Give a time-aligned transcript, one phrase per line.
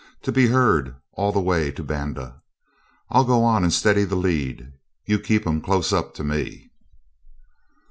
[0.23, 2.41] to be heard all the way to Banda.
[3.11, 4.73] I'll go on and steady the lead;
[5.05, 6.71] you keep 'em close up to me.'